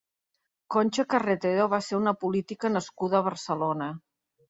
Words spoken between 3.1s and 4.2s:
a Barcelona.